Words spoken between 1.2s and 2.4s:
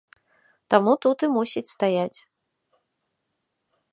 і мусіць стаяць.